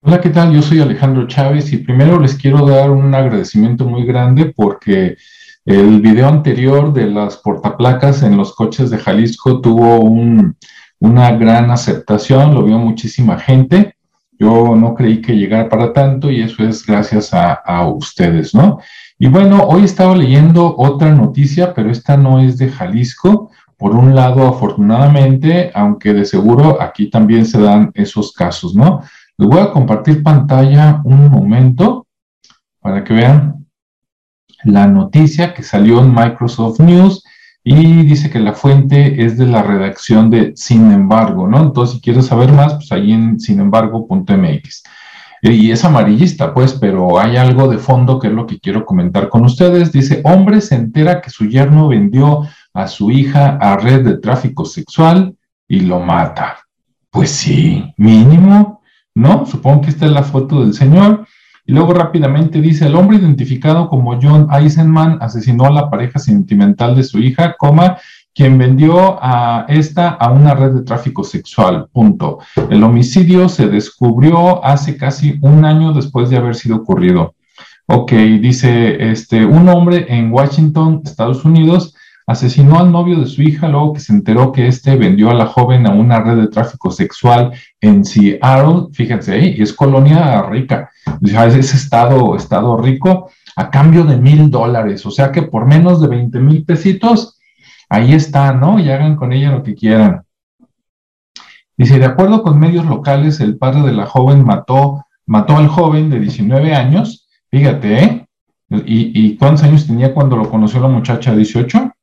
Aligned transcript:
Hola, 0.00 0.20
¿qué 0.20 0.30
tal? 0.30 0.52
Yo 0.52 0.62
soy 0.62 0.78
Alejandro 0.78 1.26
Chávez 1.26 1.72
y 1.72 1.78
primero 1.78 2.20
les 2.20 2.36
quiero 2.36 2.64
dar 2.64 2.92
un 2.92 3.12
agradecimiento 3.16 3.84
muy 3.84 4.06
grande 4.06 4.52
porque 4.54 5.16
el 5.64 6.00
video 6.00 6.28
anterior 6.28 6.92
de 6.92 7.10
las 7.10 7.38
portaplacas 7.38 8.22
en 8.22 8.36
los 8.36 8.54
coches 8.54 8.90
de 8.90 8.98
Jalisco 8.98 9.60
tuvo 9.60 9.98
una 11.00 11.32
gran 11.32 11.72
aceptación, 11.72 12.54
lo 12.54 12.62
vio 12.62 12.78
muchísima 12.78 13.40
gente. 13.40 13.96
Yo 14.38 14.76
no 14.76 14.94
creí 14.94 15.20
que 15.20 15.36
llegara 15.36 15.68
para 15.68 15.92
tanto 15.92 16.30
y 16.30 16.42
eso 16.42 16.62
es 16.62 16.86
gracias 16.86 17.30
a, 17.34 17.84
ustedes, 17.88 18.54
¿no? 18.54 18.78
Y 19.18 19.26
bueno, 19.26 19.64
hoy 19.64 19.82
estaba 19.82 20.14
leyendo 20.14 20.76
otra 20.78 21.12
noticia, 21.12 21.74
pero 21.74 21.90
esta 21.90 22.16
no 22.16 22.38
es 22.38 22.56
de 22.56 22.70
Jalisco. 22.70 23.50
Por 23.76 23.96
un 23.96 24.14
lado, 24.14 24.46
afortunadamente, 24.46 25.72
aunque 25.74 26.14
de 26.14 26.24
seguro 26.24 26.80
aquí 26.80 27.10
también 27.10 27.46
se 27.46 27.60
dan 27.60 27.90
esos 27.94 28.32
casos, 28.32 28.76
¿no? 28.76 29.02
Les 29.38 29.48
voy 29.48 29.60
a 29.60 29.70
compartir 29.70 30.22
pantalla 30.24 31.00
un 31.04 31.28
momento 31.28 32.08
para 32.80 33.04
que 33.04 33.14
vean 33.14 33.66
la 34.64 34.88
noticia 34.88 35.54
que 35.54 35.62
salió 35.62 36.00
en 36.00 36.12
Microsoft 36.12 36.80
News 36.80 37.22
y 37.62 38.02
dice 38.02 38.30
que 38.30 38.40
la 38.40 38.52
fuente 38.52 39.24
es 39.24 39.38
de 39.38 39.46
la 39.46 39.62
redacción 39.62 40.28
de 40.30 40.52
Sin 40.56 40.90
embargo, 40.90 41.46
¿no? 41.46 41.62
Entonces, 41.62 41.96
si 41.96 42.00
quieres 42.00 42.26
saber 42.26 42.52
más, 42.52 42.74
pues 42.74 42.90
ahí 42.90 43.12
en 43.12 43.38
sinembargo.mx. 43.38 44.82
Y 45.42 45.70
es 45.70 45.84
amarillista, 45.84 46.52
pues, 46.52 46.72
pero 46.72 47.20
hay 47.20 47.36
algo 47.36 47.68
de 47.68 47.78
fondo 47.78 48.18
que 48.18 48.26
es 48.26 48.32
lo 48.32 48.46
que 48.46 48.58
quiero 48.58 48.84
comentar 48.84 49.28
con 49.28 49.44
ustedes. 49.44 49.92
Dice, 49.92 50.20
hombre 50.24 50.60
se 50.60 50.74
entera 50.74 51.20
que 51.20 51.30
su 51.30 51.46
yerno 51.46 51.88
vendió 51.88 52.42
a 52.74 52.88
su 52.88 53.12
hija 53.12 53.56
a 53.60 53.76
red 53.76 54.04
de 54.04 54.18
tráfico 54.18 54.64
sexual 54.64 55.36
y 55.68 55.80
lo 55.80 56.00
mata. 56.00 56.58
Pues 57.10 57.30
sí, 57.30 57.92
mínimo, 57.96 58.77
¿no? 59.18 59.46
Supongo 59.46 59.82
que 59.82 59.90
esta 59.90 60.06
es 60.06 60.12
la 60.12 60.22
foto 60.22 60.62
del 60.62 60.74
señor. 60.74 61.26
Y 61.66 61.72
luego 61.72 61.92
rápidamente 61.92 62.62
dice, 62.62 62.86
el 62.86 62.94
hombre 62.94 63.18
identificado 63.18 63.90
como 63.90 64.18
John 64.20 64.48
Eisenman 64.50 65.18
asesinó 65.20 65.66
a 65.66 65.70
la 65.70 65.90
pareja 65.90 66.18
sentimental 66.18 66.96
de 66.96 67.02
su 67.02 67.18
hija, 67.18 67.56
quien 68.34 68.56
vendió 68.56 69.18
a 69.20 69.66
esta 69.68 70.08
a 70.08 70.30
una 70.30 70.54
red 70.54 70.72
de 70.72 70.82
tráfico 70.82 71.24
sexual, 71.24 71.88
punto. 71.92 72.38
El 72.70 72.82
homicidio 72.84 73.48
se 73.50 73.68
descubrió 73.68 74.64
hace 74.64 74.96
casi 74.96 75.38
un 75.42 75.64
año 75.66 75.92
después 75.92 76.30
de 76.30 76.38
haber 76.38 76.54
sido 76.54 76.76
ocurrido. 76.76 77.34
Ok, 77.86 78.12
dice, 78.12 79.10
este, 79.10 79.44
un 79.44 79.68
hombre 79.68 80.06
en 80.08 80.32
Washington, 80.32 81.02
Estados 81.04 81.44
Unidos, 81.44 81.94
asesinó 82.28 82.78
al 82.78 82.92
novio 82.92 83.18
de 83.18 83.26
su 83.26 83.40
hija 83.40 83.68
luego 83.68 83.94
que 83.94 84.00
se 84.00 84.12
enteró 84.12 84.52
que 84.52 84.66
éste 84.66 84.96
vendió 84.96 85.30
a 85.30 85.34
la 85.34 85.46
joven 85.46 85.86
a 85.86 85.92
una 85.92 86.20
red 86.20 86.36
de 86.36 86.48
tráfico 86.48 86.90
sexual 86.90 87.52
en 87.80 88.04
Seattle, 88.04 88.88
fíjense, 88.92 89.32
ahí, 89.32 89.56
es 89.58 89.72
colonia 89.72 90.42
rica, 90.42 90.90
es 91.22 91.74
estado, 91.74 92.36
estado 92.36 92.76
rico, 92.76 93.30
a 93.56 93.70
cambio 93.70 94.04
de 94.04 94.18
mil 94.18 94.50
dólares, 94.50 95.06
o 95.06 95.10
sea 95.10 95.32
que 95.32 95.40
por 95.40 95.64
menos 95.64 96.02
de 96.02 96.08
20 96.08 96.38
mil 96.40 96.64
pesitos, 96.66 97.38
ahí 97.88 98.12
está, 98.12 98.52
¿no? 98.52 98.78
Y 98.78 98.90
hagan 98.90 99.16
con 99.16 99.32
ella 99.32 99.50
lo 99.50 99.62
que 99.62 99.74
quieran. 99.74 100.22
Dice, 101.78 101.98
de 101.98 102.04
acuerdo 102.04 102.42
con 102.42 102.60
medios 102.60 102.84
locales, 102.84 103.40
el 103.40 103.56
padre 103.56 103.80
de 103.80 103.92
la 103.94 104.04
joven 104.04 104.44
mató, 104.44 105.06
mató 105.24 105.56
al 105.56 105.68
joven 105.68 106.10
de 106.10 106.20
19 106.20 106.74
años, 106.74 107.26
fíjate, 107.50 108.04
¿eh? 108.04 108.26
¿Y, 108.68 109.12
¿Y 109.14 109.36
cuántos 109.38 109.64
años 109.64 109.86
tenía 109.86 110.12
cuando 110.12 110.36
lo 110.36 110.50
conoció 110.50 110.78
la 110.80 110.88
muchacha? 110.88 111.34
¿18? 111.34 111.94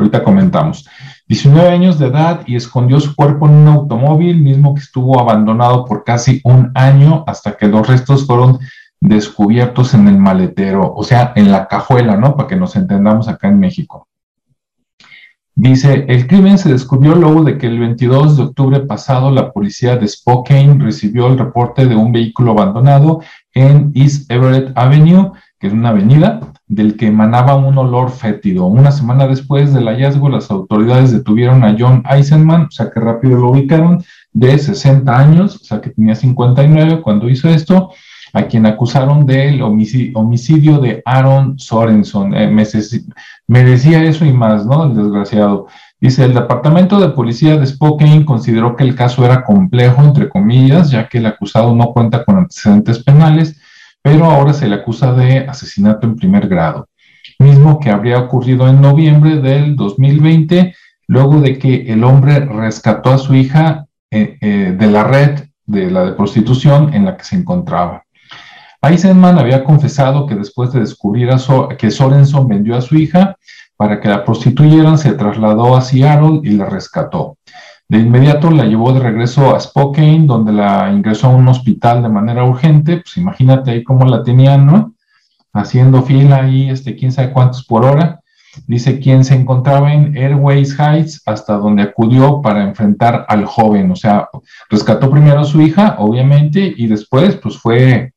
Ahorita 0.00 0.24
comentamos. 0.24 0.88
19 1.28 1.68
años 1.68 1.98
de 1.98 2.06
edad 2.06 2.40
y 2.46 2.56
escondió 2.56 2.98
su 3.00 3.14
cuerpo 3.14 3.46
en 3.46 3.52
un 3.52 3.68
automóvil, 3.68 4.40
mismo 4.40 4.74
que 4.74 4.80
estuvo 4.80 5.20
abandonado 5.20 5.84
por 5.84 6.04
casi 6.04 6.40
un 6.42 6.72
año 6.74 7.22
hasta 7.26 7.56
que 7.56 7.68
los 7.68 7.86
restos 7.86 8.26
fueron 8.26 8.58
descubiertos 8.98 9.92
en 9.94 10.08
el 10.08 10.16
maletero, 10.16 10.92
o 10.94 11.04
sea, 11.04 11.32
en 11.36 11.52
la 11.52 11.68
cajuela, 11.68 12.16
¿no? 12.16 12.34
Para 12.34 12.48
que 12.48 12.56
nos 12.56 12.76
entendamos 12.76 13.28
acá 13.28 13.48
en 13.48 13.60
México. 13.60 14.08
Dice, 15.54 16.06
el 16.08 16.26
crimen 16.26 16.56
se 16.56 16.72
descubrió 16.72 17.14
luego 17.14 17.44
de 17.44 17.58
que 17.58 17.66
el 17.66 17.78
22 17.78 18.38
de 18.38 18.42
octubre 18.44 18.80
pasado 18.80 19.30
la 19.30 19.52
policía 19.52 19.96
de 19.96 20.08
Spokane 20.08 20.82
recibió 20.82 21.26
el 21.26 21.38
reporte 21.38 21.86
de 21.86 21.94
un 21.94 22.12
vehículo 22.12 22.52
abandonado 22.52 23.20
en 23.52 23.92
East 23.94 24.30
Everett 24.30 24.72
Avenue 24.74 25.32
que 25.60 25.66
es 25.66 25.72
una 25.74 25.90
avenida, 25.90 26.40
del 26.66 26.96
que 26.96 27.08
emanaba 27.08 27.54
un 27.54 27.76
olor 27.76 28.10
fétido. 28.10 28.64
Una 28.64 28.90
semana 28.92 29.26
después 29.26 29.74
del 29.74 29.88
hallazgo, 29.88 30.30
las 30.30 30.50
autoridades 30.50 31.12
detuvieron 31.12 31.62
a 31.64 31.76
John 31.78 32.02
Eisenman, 32.08 32.62
o 32.62 32.70
sea 32.70 32.90
que 32.90 32.98
rápido 32.98 33.36
lo 33.38 33.50
ubicaron, 33.50 34.02
de 34.32 34.58
60 34.58 35.14
años, 35.14 35.56
o 35.56 35.64
sea 35.64 35.82
que 35.82 35.90
tenía 35.90 36.14
59 36.14 37.02
cuando 37.02 37.28
hizo 37.28 37.50
esto, 37.50 37.90
a 38.32 38.44
quien 38.44 38.64
acusaron 38.64 39.26
del 39.26 39.60
homicidio, 39.60 40.78
de 40.78 41.02
Aaron 41.04 41.58
Sorenson. 41.58 42.34
Eh, 42.34 42.48
merecía 43.46 44.02
eso 44.04 44.24
y 44.24 44.32
más, 44.32 44.64
¿no? 44.64 44.84
El 44.84 44.96
desgraciado. 44.96 45.66
Dice, 46.00 46.24
el 46.24 46.32
Departamento 46.32 46.98
de 46.98 47.10
Policía 47.10 47.58
de 47.58 47.66
Spokane 47.66 48.24
consideró 48.24 48.76
que 48.76 48.84
el 48.84 48.94
caso 48.94 49.26
era 49.26 49.44
complejo, 49.44 50.02
entre 50.02 50.30
comillas, 50.30 50.90
ya 50.90 51.06
que 51.06 51.18
el 51.18 51.26
acusado 51.26 51.74
no 51.74 51.92
cuenta 51.92 52.24
con 52.24 52.38
antecedentes 52.38 53.00
penales 53.00 53.60
pero 54.02 54.24
ahora 54.24 54.52
se 54.52 54.68
le 54.68 54.76
acusa 54.76 55.12
de 55.12 55.40
asesinato 55.48 56.06
en 56.06 56.16
primer 56.16 56.48
grado, 56.48 56.88
mismo 57.38 57.78
que 57.80 57.90
habría 57.90 58.18
ocurrido 58.18 58.68
en 58.68 58.80
noviembre 58.80 59.36
del 59.36 59.76
2020, 59.76 60.74
luego 61.08 61.40
de 61.40 61.58
que 61.58 61.92
el 61.92 62.04
hombre 62.04 62.40
rescató 62.40 63.10
a 63.10 63.18
su 63.18 63.34
hija 63.34 63.86
eh, 64.10 64.38
eh, 64.40 64.74
de 64.78 64.86
la 64.86 65.04
red 65.04 65.44
de 65.66 65.90
la 65.90 66.04
de 66.04 66.12
prostitución 66.12 66.92
en 66.94 67.04
la 67.04 67.16
que 67.16 67.24
se 67.24 67.36
encontraba. 67.36 68.04
Eisenman 68.82 69.38
había 69.38 69.62
confesado 69.62 70.26
que 70.26 70.34
después 70.34 70.72
de 70.72 70.80
descubrir 70.80 71.28
que 71.78 71.90
Sorenson 71.90 72.48
vendió 72.48 72.76
a 72.76 72.80
su 72.80 72.96
hija 72.96 73.36
para 73.76 74.00
que 74.00 74.08
la 74.08 74.24
prostituyeran, 74.24 74.98
se 74.98 75.12
trasladó 75.12 75.76
a 75.76 75.80
Seattle 75.80 76.40
y 76.42 76.50
la 76.50 76.66
rescató. 76.66 77.36
De 77.90 77.98
inmediato 77.98 78.52
la 78.52 78.66
llevó 78.66 78.92
de 78.92 79.00
regreso 79.00 79.52
a 79.52 79.58
Spokane, 79.58 80.24
donde 80.24 80.52
la 80.52 80.92
ingresó 80.92 81.26
a 81.26 81.34
un 81.34 81.48
hospital 81.48 82.04
de 82.04 82.08
manera 82.08 82.44
urgente. 82.44 82.98
Pues 82.98 83.16
imagínate 83.16 83.72
ahí 83.72 83.82
cómo 83.82 84.04
la 84.04 84.22
tenían, 84.22 84.64
¿no? 84.64 84.94
Haciendo 85.52 86.00
fila 86.02 86.36
ahí, 86.36 86.70
este, 86.70 86.94
quién 86.94 87.10
sabe 87.10 87.32
cuántos 87.32 87.66
por 87.66 87.84
hora. 87.84 88.20
Dice 88.68 89.00
quién 89.00 89.24
se 89.24 89.34
encontraba 89.34 89.92
en 89.92 90.16
Airways 90.16 90.78
Heights, 90.78 91.20
hasta 91.26 91.56
donde 91.56 91.82
acudió 91.82 92.40
para 92.40 92.62
enfrentar 92.62 93.26
al 93.28 93.44
joven. 93.44 93.90
O 93.90 93.96
sea, 93.96 94.28
rescató 94.68 95.10
primero 95.10 95.40
a 95.40 95.44
su 95.44 95.60
hija, 95.60 95.96
obviamente, 95.98 96.72
y 96.76 96.86
después, 96.86 97.34
pues 97.38 97.58
fue, 97.58 98.12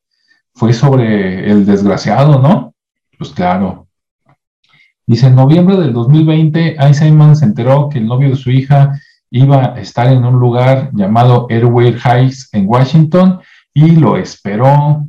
fue 0.54 0.72
sobre 0.72 1.50
el 1.50 1.66
desgraciado, 1.66 2.38
¿no? 2.38 2.74
Pues 3.18 3.30
claro. 3.30 3.88
Dice, 5.04 5.26
en 5.26 5.34
noviembre 5.34 5.76
del 5.78 5.92
2020, 5.92 6.76
Eisenman 6.78 7.34
se 7.34 7.44
enteró 7.44 7.88
que 7.88 7.98
el 7.98 8.06
novio 8.06 8.30
de 8.30 8.36
su 8.36 8.52
hija 8.52 8.92
iba 9.34 9.74
a 9.74 9.80
estar 9.80 10.06
en 10.12 10.24
un 10.24 10.38
lugar 10.38 10.90
llamado 10.92 11.48
Airway 11.50 11.96
Heights 12.04 12.50
en 12.52 12.68
Washington 12.68 13.40
y 13.72 13.96
lo 13.96 14.16
esperó, 14.16 15.08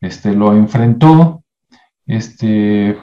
este, 0.00 0.32
lo 0.32 0.52
enfrentó, 0.52 1.42
este, 2.06 2.96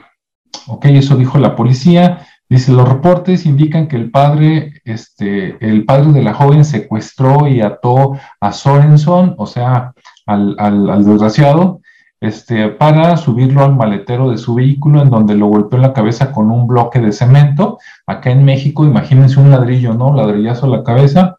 ok, 0.66 0.86
eso 0.86 1.16
dijo 1.16 1.36
la 1.38 1.54
policía. 1.54 2.26
Dice, 2.48 2.72
los 2.72 2.88
reportes 2.88 3.44
indican 3.44 3.86
que 3.86 3.96
el 3.96 4.10
padre, 4.10 4.80
este, 4.84 5.58
el 5.60 5.84
padre 5.84 6.12
de 6.12 6.22
la 6.22 6.32
joven 6.32 6.64
secuestró 6.64 7.46
y 7.48 7.60
ató 7.60 8.18
a 8.40 8.52
Sorenson, 8.52 9.34
o 9.36 9.46
sea, 9.46 9.92
al, 10.24 10.56
al 10.58 11.04
desgraciado, 11.04 11.81
este, 12.22 12.68
para 12.68 13.16
subirlo 13.16 13.64
al 13.64 13.74
maletero 13.74 14.30
de 14.30 14.38
su 14.38 14.54
vehículo, 14.54 15.02
en 15.02 15.10
donde 15.10 15.34
lo 15.34 15.48
golpeó 15.48 15.76
en 15.76 15.82
la 15.82 15.92
cabeza 15.92 16.30
con 16.30 16.52
un 16.52 16.68
bloque 16.68 17.00
de 17.00 17.10
cemento. 17.10 17.78
Acá 18.06 18.30
en 18.30 18.44
México, 18.44 18.84
imagínense 18.84 19.40
un 19.40 19.50
ladrillo, 19.50 19.92
¿no? 19.92 20.14
Ladrillazo 20.14 20.66
a 20.66 20.68
la 20.68 20.84
cabeza. 20.84 21.38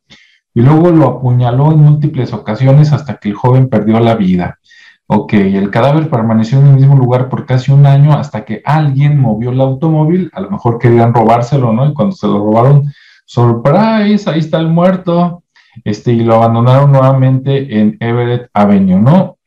Y 0.53 0.61
luego 0.61 0.91
lo 0.91 1.07
apuñaló 1.07 1.71
en 1.71 1.79
múltiples 1.79 2.33
ocasiones 2.33 2.91
hasta 2.91 3.15
que 3.15 3.29
el 3.29 3.35
joven 3.35 3.69
perdió 3.69 3.97
la 4.01 4.15
vida. 4.15 4.59
Ok, 5.07 5.33
el 5.35 5.69
cadáver 5.69 6.09
permaneció 6.09 6.59
en 6.59 6.67
el 6.67 6.75
mismo 6.75 6.97
lugar 6.97 7.29
por 7.29 7.45
casi 7.45 7.71
un 7.71 7.85
año 7.85 8.11
hasta 8.11 8.43
que 8.43 8.61
alguien 8.65 9.17
movió 9.17 9.51
el 9.51 9.61
automóvil, 9.61 10.29
a 10.33 10.41
lo 10.41 10.51
mejor 10.51 10.79
querían 10.79 11.13
robárselo, 11.13 11.71
¿no? 11.71 11.87
Y 11.87 11.93
cuando 11.93 12.13
se 12.13 12.27
lo 12.27 12.39
robaron, 12.39 12.91
surprise, 13.25 14.29
ahí 14.29 14.39
está 14.39 14.59
el 14.59 14.67
muerto, 14.67 15.43
este, 15.85 16.11
y 16.11 16.23
lo 16.23 16.35
abandonaron 16.35 16.91
nuevamente 16.91 17.79
en 17.79 17.95
Everett 18.01 18.49
Avenue, 18.53 18.99
¿no? 18.99 19.37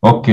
Ok. 0.00 0.28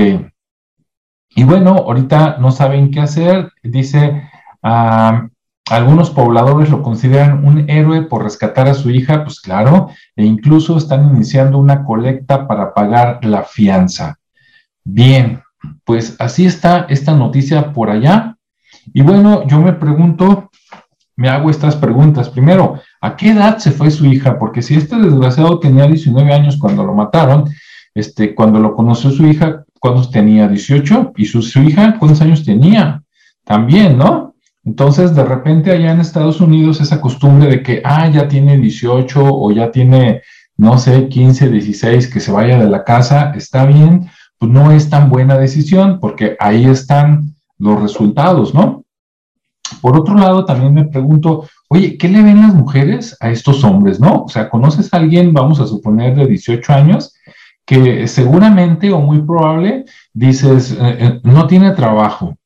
Y 1.36 1.44
bueno, 1.44 1.72
ahorita 1.72 2.36
no 2.38 2.52
saben 2.52 2.90
qué 2.90 3.00
hacer. 3.00 3.52
Dice, 3.62 4.30
algunos 4.62 6.10
pobladores 6.10 6.70
lo 6.70 6.82
consideran 6.82 7.44
un 7.44 7.68
héroe 7.68 8.02
por 8.02 8.22
rescatar 8.22 8.68
a 8.68 8.74
su 8.74 8.90
hija, 8.90 9.24
pues 9.24 9.40
claro, 9.40 9.88
e 10.14 10.24
incluso 10.24 10.76
están 10.76 11.14
iniciando 11.14 11.58
una 11.58 11.84
colecta 11.84 12.46
para 12.46 12.72
pagar 12.72 13.24
la 13.24 13.42
fianza. 13.42 14.18
Bien, 14.84 15.42
pues 15.84 16.16
así 16.18 16.46
está 16.46 16.86
esta 16.88 17.14
noticia 17.14 17.72
por 17.72 17.90
allá. 17.90 18.36
Y 18.92 19.02
bueno, 19.02 19.46
yo 19.46 19.60
me 19.60 19.72
pregunto, 19.72 20.50
me 21.16 21.28
hago 21.28 21.48
estas 21.50 21.76
preguntas. 21.76 22.28
Primero, 22.28 22.80
¿a 23.00 23.16
qué 23.16 23.30
edad 23.30 23.58
se 23.58 23.70
fue 23.70 23.90
su 23.90 24.04
hija? 24.06 24.38
Porque 24.38 24.62
si 24.62 24.76
este 24.76 24.96
desgraciado 24.96 25.58
tenía 25.58 25.86
19 25.86 26.32
años 26.32 26.58
cuando 26.58 26.84
lo 26.84 26.94
mataron, 26.94 27.44
este, 27.94 28.34
cuando 28.34 28.58
lo 28.58 28.74
conoció 28.74 29.10
su 29.10 29.26
hija, 29.26 29.64
¿cuántos 29.80 30.10
tenía? 30.10 30.48
18, 30.48 31.12
y 31.16 31.26
su, 31.26 31.42
su 31.42 31.62
hija, 31.62 31.96
¿cuántos 31.98 32.20
años 32.20 32.44
tenía? 32.44 33.02
También, 33.44 33.96
¿no? 33.96 34.34
Entonces, 34.64 35.14
de 35.14 35.24
repente 35.24 35.70
allá 35.70 35.92
en 35.92 36.00
Estados 36.00 36.40
Unidos 36.40 36.80
esa 36.80 37.00
costumbre 37.00 37.48
de 37.48 37.62
que, 37.62 37.82
ah, 37.84 38.08
ya 38.08 38.26
tiene 38.26 38.56
18 38.56 39.22
o 39.22 39.52
ya 39.52 39.70
tiene, 39.70 40.22
no 40.56 40.78
sé, 40.78 41.08
15, 41.08 41.50
16, 41.50 42.08
que 42.08 42.20
se 42.20 42.32
vaya 42.32 42.58
de 42.58 42.70
la 42.70 42.82
casa, 42.82 43.32
está 43.36 43.66
bien, 43.66 44.08
pues 44.38 44.50
no 44.50 44.72
es 44.72 44.88
tan 44.88 45.10
buena 45.10 45.36
decisión 45.38 46.00
porque 46.00 46.36
ahí 46.40 46.64
están 46.64 47.34
los 47.58 47.80
resultados, 47.80 48.54
¿no? 48.54 48.84
Por 49.80 49.98
otro 49.98 50.14
lado, 50.14 50.44
también 50.44 50.74
me 50.74 50.84
pregunto, 50.84 51.46
oye, 51.68 51.96
¿qué 51.98 52.08
le 52.08 52.22
ven 52.22 52.40
las 52.40 52.54
mujeres 52.54 53.16
a 53.20 53.30
estos 53.30 53.64
hombres, 53.64 54.00
no? 54.00 54.24
O 54.24 54.28
sea, 54.28 54.48
¿conoces 54.48 54.92
a 54.92 54.98
alguien, 54.98 55.32
vamos 55.32 55.60
a 55.60 55.66
suponer, 55.66 56.14
de 56.14 56.26
18 56.26 56.72
años, 56.72 57.14
que 57.66 58.06
seguramente 58.08 58.92
o 58.92 59.00
muy 59.00 59.22
probable 59.22 59.84
dices, 60.12 60.72
eh, 60.72 60.96
eh, 61.00 61.20
no 61.22 61.46
tiene 61.46 61.72
trabajo, 61.72 62.36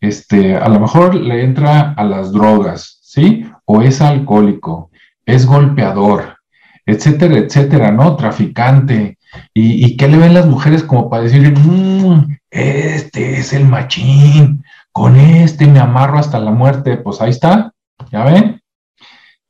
este, 0.00 0.56
a 0.56 0.68
lo 0.68 0.80
mejor 0.80 1.14
le 1.14 1.44
entra 1.44 1.92
a 1.92 2.04
las 2.04 2.32
drogas, 2.32 2.98
¿sí? 3.02 3.46
O 3.64 3.82
es 3.82 4.00
alcohólico, 4.00 4.90
es 5.24 5.46
golpeador, 5.46 6.38
etcétera, 6.84 7.38
etcétera, 7.38 7.92
¿no? 7.92 8.16
Traficante. 8.16 9.18
¿Y, 9.54 9.96
qué 9.96 10.08
le 10.08 10.18
ven 10.18 10.34
las 10.34 10.46
mujeres 10.46 10.82
como 10.82 11.08
para 11.08 11.22
decir, 11.22 11.56
mm, 11.56 12.36
este 12.50 13.38
es 13.38 13.52
el 13.52 13.66
machín, 13.66 14.64
con 14.90 15.16
este 15.16 15.66
me 15.66 15.78
amarro 15.78 16.18
hasta 16.18 16.38
la 16.38 16.50
muerte? 16.50 16.96
Pues 16.98 17.20
ahí 17.20 17.30
está, 17.30 17.72
¿ya 18.10 18.24
ven? 18.24 18.60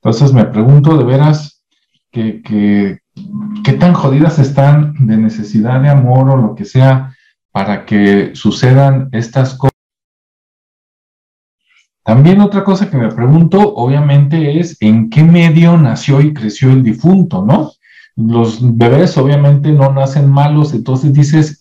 Entonces 0.03 0.33
me 0.33 0.45
pregunto 0.45 0.97
de 0.99 1.05
veras 1.05 1.63
que, 2.11 3.01
qué 3.63 3.73
tan 3.75 3.95
jodidas 3.95 4.39
están 4.39 4.95
de 5.07 5.17
necesidad 5.17 5.81
de 5.81 5.89
amor 5.89 6.31
o 6.31 6.37
lo 6.37 6.55
que 6.55 6.65
sea 6.65 7.15
para 7.51 7.85
que 7.85 8.33
sucedan 8.35 9.09
estas 9.13 9.55
cosas 9.55 9.73
también 12.05 12.41
otra 12.41 12.65
cosa 12.65 12.91
que 12.91 12.97
me 12.97 13.13
pregunto, 13.13 13.61
obviamente, 13.77 14.59
es 14.59 14.77
en 14.81 15.09
qué 15.09 15.23
medio 15.23 15.77
nació 15.77 16.21
y 16.21 16.35
creció 16.35 16.73
el 16.73 16.83
difunto, 16.83 17.45
¿no? 17.45 17.71
Los 18.17 18.59
bebés 18.77 19.17
obviamente 19.17 19.71
no 19.71 19.93
nacen 19.93 20.29
malos, 20.29 20.75
entonces 20.75 21.13
dices, 21.13 21.57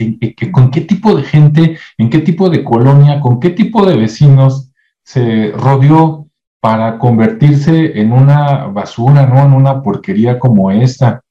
¿con 0.51 0.71
qué 0.71 0.81
tipo 0.81 1.15
de 1.15 1.23
gente, 1.23 1.77
en 1.97 2.09
qué 2.09 2.19
tipo 2.19 2.49
de 2.49 2.63
colonia, 2.63 3.19
con 3.21 3.39
qué 3.39 3.51
tipo 3.51 3.85
de 3.85 3.95
vecinos 3.95 4.71
se 5.03 5.51
rodeó 5.51 6.27
para 6.59 6.97
convertirse 6.97 7.99
en 7.99 8.11
una 8.11 8.65
basura, 8.65 9.27
¿no? 9.27 9.45
En 9.45 9.53
una 9.53 9.81
porquería 9.83 10.39
como 10.39 10.71
esta. 10.71 11.21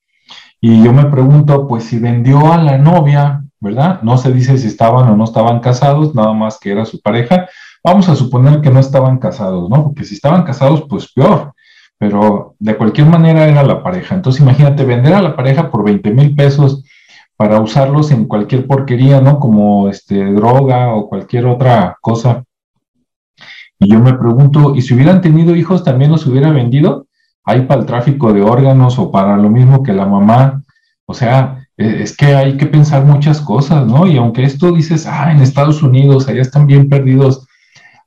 Y 0.60 0.82
yo 0.84 0.92
me 0.92 1.06
pregunto, 1.06 1.66
pues 1.66 1.84
si 1.84 1.98
vendió 1.98 2.52
a 2.52 2.58
la 2.58 2.78
novia, 2.78 3.44
¿verdad? 3.60 4.02
No 4.02 4.18
se 4.18 4.32
dice 4.32 4.58
si 4.58 4.66
estaban 4.66 5.08
o 5.08 5.16
no 5.16 5.24
estaban 5.24 5.60
casados, 5.60 6.14
nada 6.14 6.32
más 6.32 6.58
que 6.58 6.72
era 6.72 6.84
su 6.84 7.00
pareja, 7.00 7.48
Vamos 7.82 8.10
a 8.10 8.16
suponer 8.16 8.60
que 8.60 8.70
no 8.70 8.78
estaban 8.78 9.18
casados, 9.18 9.70
¿no? 9.70 9.84
Porque 9.84 10.04
si 10.04 10.14
estaban 10.14 10.42
casados, 10.42 10.84
pues 10.88 11.10
peor. 11.12 11.54
Pero 11.98 12.54
de 12.58 12.76
cualquier 12.76 13.06
manera 13.06 13.48
era 13.48 13.62
la 13.62 13.82
pareja. 13.82 14.14
Entonces 14.14 14.42
imagínate 14.42 14.84
vender 14.84 15.14
a 15.14 15.22
la 15.22 15.34
pareja 15.34 15.70
por 15.70 15.84
20 15.84 16.10
mil 16.10 16.34
pesos 16.34 16.84
para 17.36 17.58
usarlos 17.60 18.10
en 18.10 18.26
cualquier 18.26 18.66
porquería, 18.66 19.20
¿no? 19.20 19.38
Como 19.40 19.88
este, 19.88 20.32
droga 20.32 20.94
o 20.94 21.08
cualquier 21.08 21.46
otra 21.46 21.96
cosa. 22.02 22.44
Y 23.78 23.90
yo 23.90 23.98
me 23.98 24.12
pregunto, 24.12 24.74
¿y 24.74 24.82
si 24.82 24.92
hubieran 24.92 25.22
tenido 25.22 25.56
hijos 25.56 25.82
también 25.82 26.10
los 26.10 26.26
hubiera 26.26 26.50
vendido? 26.50 27.06
Hay 27.44 27.62
para 27.62 27.80
el 27.80 27.86
tráfico 27.86 28.32
de 28.32 28.42
órganos 28.42 28.98
o 28.98 29.10
para 29.10 29.36
lo 29.36 29.48
mismo 29.48 29.82
que 29.82 29.92
la 29.92 30.06
mamá. 30.06 30.62
O 31.06 31.14
sea, 31.14 31.66
e, 31.76 32.02
es 32.02 32.16
que 32.16 32.34
hay 32.34 32.56
que 32.56 32.66
pensar 32.66 33.04
muchas 33.04 33.40
cosas, 33.40 33.86
¿no? 33.86 34.06
Y 34.06 34.16
aunque 34.16 34.44
esto 34.44 34.72
dices, 34.72 35.06
ah, 35.06 35.32
en 35.32 35.40
Estados 35.40 35.82
Unidos, 35.82 36.28
allá 36.28 36.42
están 36.42 36.66
bien 36.66 36.88
perdidos, 36.88 37.46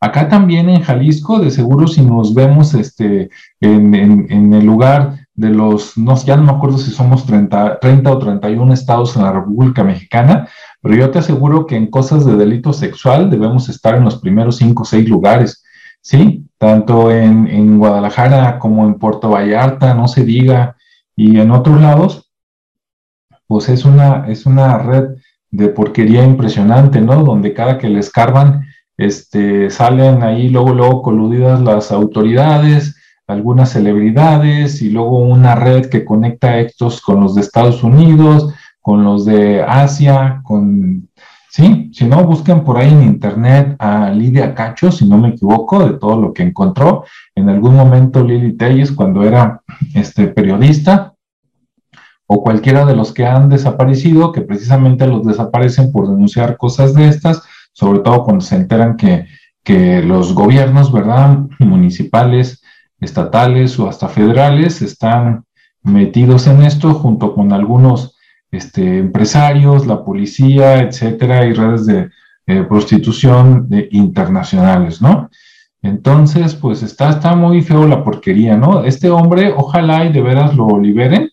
Acá 0.03 0.27
también 0.27 0.67
en 0.67 0.81
Jalisco, 0.81 1.39
de 1.39 1.49
seguro 1.49 1.87
si 1.87 2.01
nos 2.01 2.33
vemos 2.33 2.73
este, 2.73 3.29
en, 3.61 4.53
el 4.53 4.65
lugar 4.65 5.15
de 5.33 5.49
los, 5.49 5.97
no, 5.97 6.21
ya 6.25 6.35
no 6.35 6.43
me 6.43 6.51
acuerdo 6.51 6.77
si 6.77 6.91
somos 6.91 7.25
30, 7.25 7.79
30 7.79 8.11
o 8.11 8.17
31 8.17 8.73
estados 8.73 9.15
en 9.15 9.23
la 9.23 9.31
República 9.31 9.81
Mexicana, 9.81 10.49
pero 10.81 10.95
yo 10.95 11.09
te 11.09 11.19
aseguro 11.19 11.65
que 11.65 11.77
en 11.77 11.89
cosas 11.89 12.25
de 12.25 12.35
delito 12.35 12.73
sexual 12.73 13.29
debemos 13.29 13.69
estar 13.69 13.95
en 13.95 14.03
los 14.03 14.17
primeros 14.17 14.57
5 14.57 14.83
o 14.83 14.85
6 14.85 15.07
lugares, 15.07 15.62
¿sí? 16.03 16.45
Tanto 16.59 17.09
en, 17.09 17.47
en 17.47 17.79
Guadalajara 17.79 18.59
como 18.59 18.85
en 18.85 18.95
Puerto 18.95 19.29
Vallarta, 19.29 19.95
no 19.95 20.07
se 20.07 20.23
diga, 20.23 20.75
y 21.15 21.39
en 21.39 21.51
otros 21.51 21.81
lados, 21.81 22.31
pues 23.47 23.69
es 23.69 23.85
una, 23.85 24.27
es 24.27 24.45
una 24.45 24.77
red 24.77 25.15
de 25.49 25.69
porquería 25.69 26.23
impresionante, 26.23 27.01
¿no? 27.01 27.23
Donde 27.23 27.53
cada 27.53 27.77
que 27.77 27.89
le 27.89 27.99
escarban, 27.99 28.65
este, 28.97 29.69
salen 29.69 30.23
ahí 30.23 30.49
luego, 30.49 30.73
luego 30.73 31.01
coludidas 31.01 31.61
las 31.61 31.91
autoridades, 31.91 32.95
algunas 33.27 33.71
celebridades 33.71 34.81
y 34.81 34.89
luego 34.89 35.19
una 35.19 35.55
red 35.55 35.87
que 35.89 36.03
conecta 36.03 36.59
estos 36.59 37.01
con 37.01 37.21
los 37.21 37.35
de 37.35 37.41
Estados 37.41 37.83
Unidos, 37.83 38.53
con 38.81 39.03
los 39.03 39.25
de 39.25 39.63
Asia, 39.63 40.41
con, 40.43 41.09
sí, 41.53 41.91
si 41.93 42.05
no, 42.05 42.23
busquen 42.23 42.63
por 42.63 42.77
ahí 42.77 42.91
en 42.91 43.03
internet 43.03 43.75
a 43.77 44.09
Lidia 44.09 44.55
Cacho, 44.55 44.91
si 44.91 45.05
no 45.05 45.19
me 45.19 45.29
equivoco, 45.29 45.85
de 45.85 45.99
todo 45.99 46.19
lo 46.19 46.33
que 46.33 46.41
encontró. 46.41 47.05
En 47.35 47.47
algún 47.47 47.75
momento 47.75 48.23
Lili 48.23 48.53
Telles, 48.53 48.91
cuando 48.91 49.23
era 49.23 49.61
este, 49.93 50.27
periodista, 50.29 51.13
o 52.25 52.41
cualquiera 52.41 52.85
de 52.85 52.95
los 52.95 53.13
que 53.13 53.27
han 53.27 53.49
desaparecido, 53.49 54.31
que 54.31 54.41
precisamente 54.41 55.05
los 55.05 55.23
desaparecen 55.27 55.91
por 55.91 56.07
denunciar 56.07 56.57
cosas 56.57 56.95
de 56.95 57.07
estas, 57.07 57.43
sobre 57.71 57.99
todo 57.99 58.23
cuando 58.23 58.43
se 58.43 58.55
enteran 58.55 58.97
que, 58.97 59.27
los 60.03 60.33
gobiernos, 60.33 60.91
¿verdad? 60.91 61.37
Municipales, 61.59 62.63
estatales 62.99 63.79
o 63.79 63.87
hasta 63.87 64.09
federales 64.09 64.81
están 64.81 65.45
metidos 65.83 66.47
en 66.47 66.63
esto 66.63 66.95
junto 66.95 67.33
con 67.33 67.53
algunos 67.53 68.17
este, 68.53 68.99
empresarios, 68.99 69.85
la 69.85 70.03
policía, 70.05 70.81
etcétera, 70.81 71.45
y 71.45 71.53
redes 71.53 71.85
de 71.85 72.09
prostitución 72.69 73.67
internacionales, 73.91 75.01
¿no? 75.01 75.29
Entonces, 75.81 76.55
pues 76.55 76.83
está, 76.83 77.09
está 77.09 77.35
muy 77.35 77.61
feo 77.61 77.87
la 77.87 78.03
porquería, 78.03 78.55
¿no? 78.55 78.83
Este 78.83 79.09
hombre, 79.09 79.53
ojalá 79.55 80.05
y 80.05 80.13
de 80.13 80.21
veras 80.21 80.55
lo 80.55 80.79
liberen, 80.79 81.29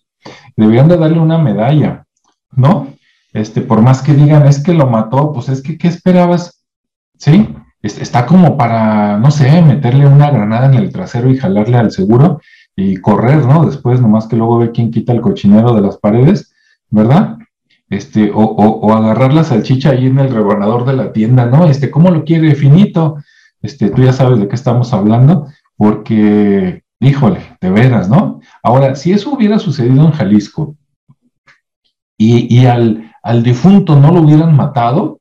deberían 0.56 0.88
de 0.88 0.96
darle 0.96 1.20
una 1.20 1.38
medalla, 1.38 2.04
¿no? 2.52 2.88
este, 3.32 3.60
por 3.60 3.80
más 3.82 4.02
que 4.02 4.14
digan 4.14 4.46
es 4.46 4.62
que 4.62 4.74
lo 4.74 4.86
mató, 4.86 5.32
pues 5.32 5.48
es 5.48 5.62
que, 5.62 5.78
¿qué 5.78 5.88
esperabas? 5.88 6.64
¿Sí? 7.16 7.54
Está 7.82 8.26
como 8.26 8.56
para, 8.56 9.18
no 9.18 9.30
sé, 9.30 9.62
meterle 9.62 10.06
una 10.06 10.30
granada 10.30 10.66
en 10.66 10.74
el 10.74 10.92
trasero 10.92 11.30
y 11.30 11.38
jalarle 11.38 11.78
al 11.78 11.90
seguro 11.90 12.40
y 12.76 12.96
correr, 12.96 13.44
¿no? 13.46 13.64
Después, 13.64 14.00
nomás 14.00 14.26
que 14.26 14.36
luego 14.36 14.58
ve 14.58 14.70
quién 14.70 14.90
quita 14.90 15.12
el 15.12 15.20
cochinero 15.20 15.74
de 15.74 15.80
las 15.80 15.96
paredes, 15.96 16.52
¿verdad? 16.90 17.38
Este, 17.88 18.30
o, 18.30 18.40
o, 18.40 18.92
agarrar 18.94 19.32
la 19.32 19.44
salchicha 19.44 19.90
ahí 19.90 20.06
en 20.06 20.18
el 20.18 20.32
rebanador 20.32 20.84
de 20.84 20.92
la 20.92 21.12
tienda, 21.12 21.46
¿no? 21.46 21.66
Este, 21.66 21.90
¿cómo 21.90 22.10
lo 22.10 22.24
quiere 22.24 22.54
finito? 22.54 23.16
Este, 23.62 23.90
tú 23.90 24.02
ya 24.02 24.12
sabes 24.12 24.38
de 24.38 24.48
qué 24.48 24.54
estamos 24.54 24.92
hablando, 24.92 25.48
porque, 25.76 26.82
híjole, 27.00 27.40
de 27.60 27.70
veras, 27.70 28.08
¿no? 28.08 28.40
Ahora, 28.62 28.94
si 28.94 29.12
eso 29.12 29.32
hubiera 29.32 29.58
sucedido 29.58 30.04
en 30.04 30.12
Jalisco 30.12 30.76
y, 32.16 32.54
y 32.54 32.66
al, 32.66 33.12
al 33.22 33.42
difunto 33.42 33.96
no 33.96 34.12
lo 34.12 34.22
hubieran 34.22 34.54
matado, 34.54 35.20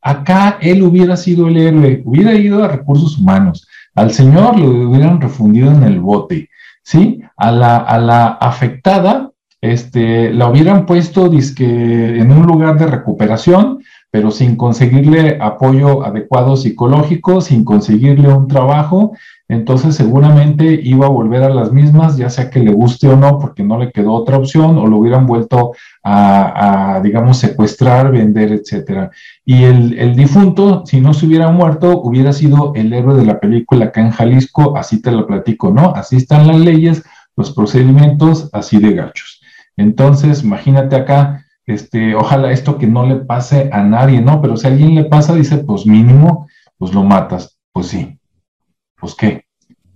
acá 0.00 0.58
él 0.60 0.82
hubiera 0.82 1.16
sido 1.16 1.48
el 1.48 1.56
héroe, 1.56 2.02
hubiera 2.04 2.34
ido 2.34 2.64
a 2.64 2.68
recursos 2.68 3.18
humanos, 3.18 3.66
al 3.94 4.12
señor 4.12 4.58
lo 4.58 4.88
hubieran 4.88 5.20
refundido 5.20 5.70
en 5.70 5.82
el 5.82 6.00
bote, 6.00 6.50
¿sí? 6.82 7.20
A 7.36 7.50
la, 7.50 7.76
a 7.76 7.98
la 7.98 8.26
afectada, 8.26 9.30
este, 9.64 10.30
la 10.30 10.50
hubieran 10.50 10.84
puesto 10.84 11.30
en 11.32 12.30
un 12.30 12.46
lugar 12.46 12.78
de 12.78 12.86
recuperación, 12.86 13.78
pero 14.10 14.30
sin 14.30 14.56
conseguirle 14.56 15.38
apoyo 15.40 16.04
adecuado 16.04 16.54
psicológico, 16.56 17.40
sin 17.40 17.64
conseguirle 17.64 18.28
un 18.28 18.46
trabajo, 18.46 19.12
entonces 19.48 19.94
seguramente 19.94 20.78
iba 20.82 21.06
a 21.06 21.08
volver 21.08 21.44
a 21.44 21.48
las 21.48 21.72
mismas, 21.72 22.18
ya 22.18 22.28
sea 22.28 22.50
que 22.50 22.60
le 22.60 22.72
guste 22.72 23.08
o 23.08 23.16
no, 23.16 23.38
porque 23.38 23.62
no 23.62 23.78
le 23.78 23.90
quedó 23.90 24.12
otra 24.12 24.36
opción, 24.36 24.76
o 24.76 24.86
lo 24.86 24.98
hubieran 24.98 25.26
vuelto 25.26 25.72
a, 26.02 27.00
digamos, 27.02 27.38
secuestrar, 27.38 28.12
vender, 28.12 28.52
etcétera. 28.52 29.10
Y 29.46 29.64
el, 29.64 29.98
el, 29.98 30.14
difunto, 30.14 30.84
si 30.84 31.00
no 31.00 31.14
se 31.14 31.24
hubiera 31.24 31.50
muerto, 31.50 32.02
hubiera 32.02 32.34
sido 32.34 32.72
el 32.74 32.92
héroe 32.92 33.16
de 33.16 33.24
la 33.24 33.40
película 33.40 33.86
acá 33.86 34.02
en 34.02 34.10
Jalisco, 34.10 34.76
así 34.76 35.00
te 35.00 35.10
lo 35.10 35.26
platico, 35.26 35.70
¿no? 35.70 35.94
Así 35.94 36.16
están 36.16 36.46
las 36.46 36.60
leyes, 36.60 37.02
los 37.36 37.52
procedimientos, 37.52 38.50
así 38.52 38.78
de 38.78 38.92
gachos. 38.92 39.33
Entonces, 39.76 40.42
imagínate 40.42 40.96
acá, 40.96 41.44
este, 41.66 42.14
ojalá 42.14 42.52
esto 42.52 42.78
que 42.78 42.86
no 42.86 43.06
le 43.06 43.16
pase 43.16 43.70
a 43.72 43.82
nadie, 43.82 44.20
¿no? 44.20 44.40
Pero 44.40 44.56
si 44.56 44.66
alguien 44.66 44.94
le 44.94 45.04
pasa, 45.04 45.34
dice, 45.34 45.58
pues 45.58 45.86
mínimo, 45.86 46.46
pues 46.78 46.92
lo 46.92 47.02
matas. 47.02 47.58
Pues 47.72 47.88
sí. 47.88 48.18
Pues 49.00 49.14
qué. 49.14 49.44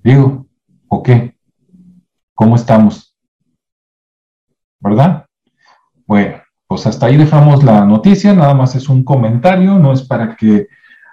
Digo, 0.02 0.46
¿o 0.88 1.02
qué? 1.02 1.36
¿Cómo 2.34 2.56
estamos? 2.56 3.14
¿Verdad? 4.80 5.26
Bueno, 6.06 6.38
pues 6.66 6.86
hasta 6.86 7.06
ahí 7.06 7.16
dejamos 7.16 7.62
la 7.64 7.84
noticia, 7.84 8.32
nada 8.32 8.54
más 8.54 8.74
es 8.74 8.88
un 8.88 9.04
comentario, 9.04 9.78
no 9.78 9.92
es 9.92 10.02
para 10.02 10.36
que 10.36 10.68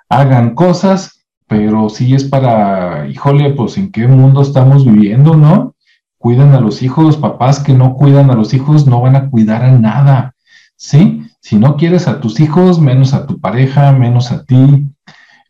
hagan 0.10 0.55
cosas, 0.55 1.25
pero 1.48 1.89
sí 1.89 2.13
es 2.13 2.24
para, 2.24 3.07
híjole, 3.07 3.53
pues 3.53 3.77
en 3.77 3.91
qué 3.91 4.07
mundo 4.07 4.41
estamos 4.41 4.86
viviendo, 4.86 5.36
¿no? 5.36 5.75
Cuidan 6.25 6.55
a 6.55 6.60
los 6.60 6.82
hijos, 6.82 7.17
papás 7.17 7.60
que 7.60 7.74
no 7.74 7.94
cuidan 7.94 8.32
a 8.32 8.34
los 8.34 8.55
hijos 8.55 8.88
no 8.88 9.00
van 9.00 9.15
a 9.15 9.29
cuidar 9.29 9.63
a 9.63 9.70
nada, 9.70 10.34
¿sí? 10.75 11.22
Si 11.39 11.55
no 11.55 11.77
quieres 11.77 12.08
a 12.08 12.20
tus 12.20 12.39
hijos, 12.39 12.79
menos 12.79 13.13
a 13.13 13.27
tu 13.27 13.39
pareja, 13.39 13.91
menos 13.91 14.32
a 14.32 14.44
ti. 14.44 14.88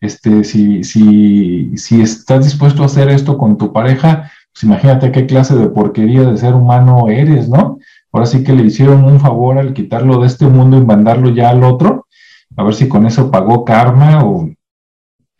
Este, 0.02 0.44
si, 0.44 0.84
si, 0.84 1.78
si 1.78 2.02
estás 2.02 2.44
dispuesto 2.44 2.84
a 2.84 2.88
hacer 2.88 3.08
esto 3.08 3.38
con 3.38 3.58
tu 3.58 3.72
pareja, 3.72 4.30
pues 4.52 4.64
imagínate 4.64 5.14
qué 5.14 5.26
clase 5.26 5.56
de 5.56 5.70
porquería 5.70 6.24
de 6.24 6.36
ser 6.36 6.54
humano 6.54 7.08
eres, 7.08 7.48
¿no? 7.48 7.78
Ahora 8.12 8.26
sí 8.26 8.44
que 8.44 8.52
le 8.52 8.66
hicieron 8.66 9.06
un 9.06 9.22
favor 9.22 9.58
al 9.58 9.72
quitarlo 9.72 10.20
de 10.20 10.28
este 10.28 10.46
mundo 10.46 10.78
y 10.78 10.86
mandarlo 10.86 11.30
ya 11.30 11.52
al 11.52 11.64
otro, 11.64 12.06
a 12.58 12.64
ver 12.64 12.76
si 12.76 12.90
con 12.90 13.06
eso 13.06 13.32
pagó 13.32 13.64
karma 13.64 14.26
o, 14.26 14.50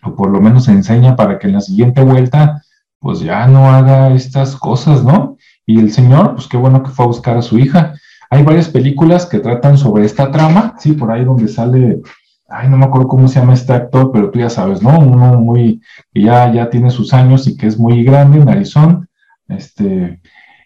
o 0.02 0.16
por 0.16 0.30
lo 0.30 0.40
menos 0.40 0.70
enseña 0.70 1.18
para 1.18 1.40
que 1.40 1.48
en 1.48 1.54
la 1.56 1.60
siguiente 1.60 2.02
vuelta 2.04 2.62
pues 3.06 3.20
ya 3.20 3.46
no 3.46 3.72
haga 3.72 4.16
estas 4.16 4.56
cosas, 4.56 5.04
¿no? 5.04 5.38
Y 5.64 5.80
el 5.80 5.92
señor, 5.92 6.34
pues 6.34 6.48
qué 6.48 6.58
bueno 6.58 6.82
que 6.82 6.90
fue 6.90 7.06
a 7.06 7.10
buscar 7.10 7.38
a 7.38 7.44
su 7.44 7.60
hija. 7.60 7.94
Hay 8.32 8.42
varias 8.42 8.68
películas 8.68 9.28
que 9.28 9.38
tratan 9.38 9.78
sobre 9.78 10.06
esta 10.06 10.32
trama, 10.32 10.74
sí, 10.80 10.94
por 10.94 11.12
ahí 11.12 11.24
donde 11.24 11.48
sale, 11.48 12.02
ay, 12.50 12.68
no 12.68 12.78
me 12.78 12.86
acuerdo 12.86 13.08
cómo 13.08 13.28
se 13.28 13.40
llama 13.40 13.54
este 13.54 13.74
actor, 13.74 14.10
pero 14.12 14.32
tú 14.32 14.40
ya 14.40 14.50
sabes, 14.50 14.82
¿no? 14.82 14.98
Uno 14.98 15.36
muy, 15.36 15.82
que 16.12 16.24
ya, 16.24 16.52
ya 16.52 16.68
tiene 16.72 16.90
sus 16.90 17.14
años 17.14 17.48
y 17.48 17.56
que 17.56 17.68
es 17.68 17.78
muy 17.78 18.04
grande, 18.04 18.44
narizón, 18.44 19.08
este, 19.50 20.20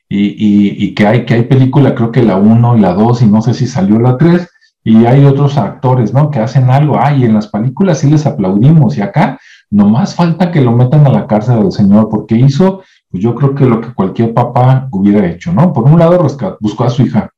y, 0.07 0.85
y, 0.85 0.95
que, 0.95 1.07
hay, 1.07 1.25
que 1.25 1.33
hay 1.33 1.43
película, 1.43 1.93
creo 1.93 2.13
que 2.13 2.23
la 2.23 2.37
1 2.37 2.77
y 2.77 2.79
la 2.79 2.93
2, 2.93 3.21
y 3.23 3.25
no 3.25 3.41
sé 3.41 3.53
si 3.53 3.67
salió 3.67 3.99
la 3.99 4.17
3, 4.17 4.47
y 4.85 5.05
hay 5.07 5.25
otros 5.25 5.57
actores, 5.57 6.13
¿no? 6.13 6.31
Que 6.31 6.39
hacen 6.39 6.69
algo, 6.69 6.97
ay, 6.97 7.25
en 7.25 7.33
las 7.33 7.47
películas 7.47 7.99
sí 7.99 8.09
les 8.09 8.25
aplaudimos, 8.25 8.97
y 8.97 9.01
acá 9.01 9.37
nomás 9.69 10.15
falta 10.15 10.51
que 10.51 10.61
lo 10.61 10.71
metan 10.71 11.05
a 11.05 11.09
la 11.09 11.27
cárcel 11.27 11.61
del 11.61 11.71
Señor, 11.71 12.09
porque 12.09 12.35
hizo, 12.35 12.83
pues 13.09 13.23
yo 13.23 13.35
creo 13.35 13.55
que 13.55 13.65
lo 13.65 13.81
que 13.81 13.93
cualquier 13.93 14.33
papá 14.33 14.87
hubiera 14.91 15.27
hecho, 15.27 15.53
¿no? 15.53 15.73
Por 15.73 15.85
un 15.85 15.99
lado, 15.99 16.25
buscó 16.59 16.83
a 16.83 16.89
su 16.89 17.03
hija, 17.03 17.31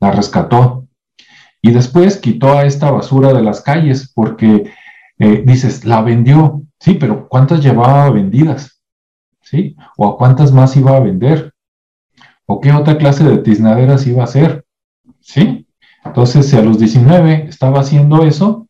la 0.00 0.10
rescató, 0.10 0.86
y 1.62 1.70
después 1.70 2.18
quitó 2.18 2.52
a 2.52 2.64
esta 2.64 2.90
basura 2.90 3.32
de 3.32 3.42
las 3.42 3.60
calles, 3.60 4.12
porque 4.14 4.70
eh, 5.18 5.42
dices, 5.44 5.84
la 5.84 6.02
vendió, 6.02 6.62
sí, 6.78 6.94
pero 6.94 7.28
¿cuántas 7.28 7.62
llevaba 7.62 8.10
vendidas? 8.10 8.82
¿Sí? 9.42 9.76
¿O 9.96 10.08
a 10.08 10.16
cuántas 10.16 10.52
más 10.52 10.76
iba 10.76 10.96
a 10.96 11.00
vender? 11.00 11.54
¿O 12.46 12.60
qué 12.60 12.72
otra 12.72 12.98
clase 12.98 13.24
de 13.24 13.38
tiznaderas 13.38 14.06
iba 14.06 14.22
a 14.22 14.24
hacer? 14.24 14.64
¿Sí? 15.20 15.66
Entonces, 16.04 16.48
si 16.48 16.56
a 16.56 16.62
los 16.62 16.78
19 16.78 17.46
estaba 17.48 17.80
haciendo 17.80 18.24
eso, 18.24 18.65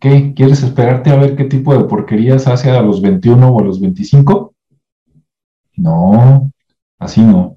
¿qué? 0.00 0.34
¿Quieres 0.34 0.62
esperarte 0.62 1.10
a 1.10 1.16
ver 1.16 1.36
qué 1.36 1.44
tipo 1.44 1.76
de 1.76 1.84
porquerías 1.84 2.46
hace 2.48 2.70
a 2.70 2.82
los 2.82 3.00
21 3.00 3.48
o 3.48 3.60
a 3.60 3.64
los 3.64 3.80
25? 3.80 4.54
No, 5.76 6.50
así 6.98 7.20
no. 7.20 7.56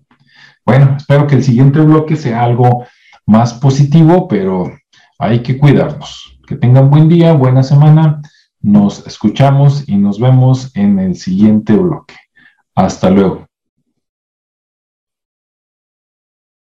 Bueno, 0.65 0.95
espero 0.97 1.27
que 1.27 1.35
el 1.35 1.43
siguiente 1.43 1.79
bloque 1.79 2.15
sea 2.15 2.43
algo 2.43 2.85
más 3.25 3.53
positivo, 3.55 4.27
pero 4.27 4.71
hay 5.19 5.41
que 5.41 5.57
cuidarnos. 5.57 6.39
Que 6.47 6.55
tengan 6.55 6.89
buen 6.89 7.09
día, 7.09 7.33
buena 7.33 7.63
semana. 7.63 8.21
Nos 8.61 9.05
escuchamos 9.07 9.87
y 9.87 9.97
nos 9.97 10.19
vemos 10.19 10.75
en 10.75 10.99
el 10.99 11.15
siguiente 11.15 11.73
bloque. 11.73 12.15
Hasta 12.75 13.09
luego. 13.09 13.47